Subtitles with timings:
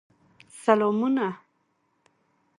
[0.63, 1.27] سلامونه!